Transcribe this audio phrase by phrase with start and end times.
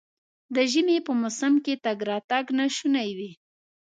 [0.55, 3.31] د ژمي په موسم کې تګ راتګ ناشونی وي.